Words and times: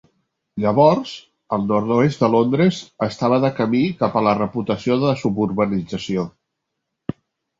Llavors, 0.61 1.09
el 1.57 1.65
nord-oest 1.71 2.23
de 2.23 2.29
Londres 2.35 2.79
estava 3.09 3.37
de 3.45 3.51
camí 3.59 3.81
cap 3.99 4.17
a 4.21 4.25
la 4.29 4.33
reputació 4.39 4.97
de 5.03 5.13
suburbanització. 5.25 6.25